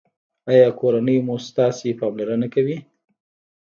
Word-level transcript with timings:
ایا 0.51 0.67
کورنۍ 0.79 1.17
مو 1.25 1.35
ستاسو 1.47 1.87
پاملرنه 1.99 2.47
کوي؟ 2.53 2.77